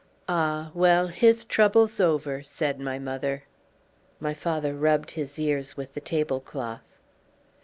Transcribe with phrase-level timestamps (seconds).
[0.27, 0.71] "Ah!
[0.73, 3.43] well, his trouble's over," said my mother.
[4.19, 6.87] My father rubbed his ears with the tablecloth.